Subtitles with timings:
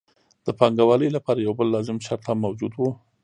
[0.45, 2.89] د پانګوالۍ لپاره یو بل لازم شرط هم موجود وو